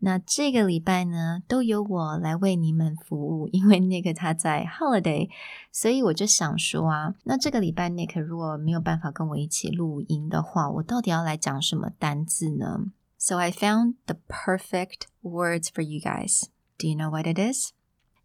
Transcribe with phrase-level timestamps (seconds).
[0.00, 5.30] 那这个礼拜呢，都由我来为你们服务，因为 Nick 他在 holiday，
[5.72, 12.92] 所以我就想说啊，那这个礼拜 Nick 如果没有办法跟我一起录音的话，我到底要来讲什么单字呢？
[13.18, 16.44] So I found the perfect words for you guys.
[16.78, 17.72] Do you know what it is?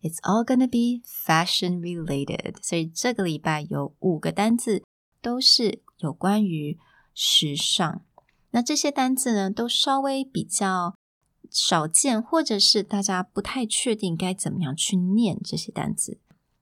[0.02, 2.56] It's all gonna be fashion related.
[2.62, 4.84] 所以这个礼拜有五个单字
[5.22, 6.78] 都是有关于
[7.14, 8.02] 时尚，
[8.52, 10.96] 那这些单字呢，都稍微比较
[11.50, 16.20] 少见，或者是大家不太确定该怎么样去念这些单字。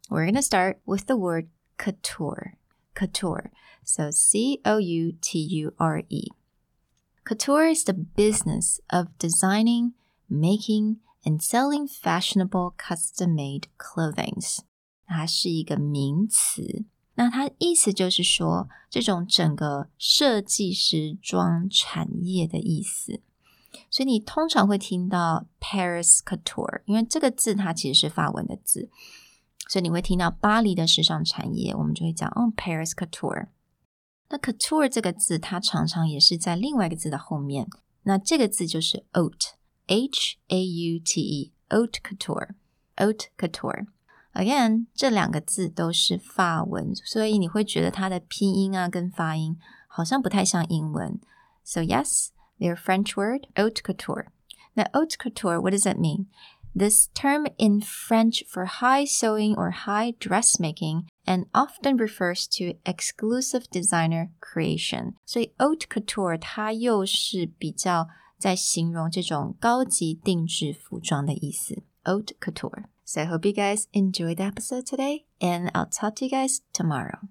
[0.07, 2.53] We're gonna start with the word couture.
[2.95, 3.51] Couture.
[3.83, 6.31] So C O U T U R E.
[7.23, 9.93] Couture is the business of designing,
[10.27, 14.41] making, and selling fashionable custom-made clothing.
[15.05, 16.85] 它是一个名词。
[17.15, 23.21] 那它意思就是说，这种整个设计时装产业的意思。
[23.90, 28.90] 所以你通常会听到 Paris Couture，因为这个字它其实是法文的字，
[29.68, 33.48] 所以你会听到巴黎的时尚产业，我们就会讲哦 Paris Couture。
[34.28, 37.68] 那 Couture 这个字，它常常也是在另外一个字的后面，
[38.04, 43.86] 那这个字就是 Haute，H A U T E，Haute Couture，Haute Couture。
[44.32, 51.20] Again，这两个字都是法文，所以你会觉得它的拼音啊跟发音好像不太像英文。
[51.62, 52.30] So yes,
[52.63, 54.27] they're French word haute couture.
[54.75, 56.27] Now, haute couture, what does that mean?
[56.75, 63.69] This term in French for high sewing or high dressmaking and often refers to exclusive
[63.71, 65.15] designer creation.
[65.25, 68.07] 所以 haute couture 它又是比较
[68.37, 71.83] 在形容这种高级定制服装的意思。
[72.03, 72.85] haute couture.
[73.03, 76.59] So I hope you guys enjoyed the episode today, and I'll talk to you guys
[76.71, 77.27] tomorrow.